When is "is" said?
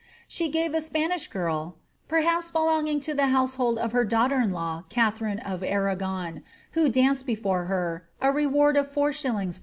8.97-9.59